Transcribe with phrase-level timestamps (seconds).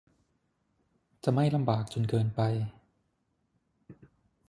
[1.23, 2.41] จะไม่ลำบากจนเกินไป